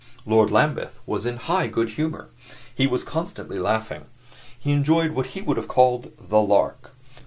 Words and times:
Lord 0.25 0.49
Lambeth 0.49 0.99
was 1.05 1.27
in 1.27 1.37
high 1.37 1.67
good 1.67 1.89
humor; 1.89 2.31
he 2.73 2.87
was 2.87 3.03
constantly 3.03 3.59
laughing; 3.59 4.07
he 4.57 4.71
enjoyed 4.71 5.11
what 5.11 5.27
he 5.37 5.41
would 5.43 5.57
have 5.57 5.67
called 5.67 6.11
the 6.17 6.41
lark. 6.41 6.95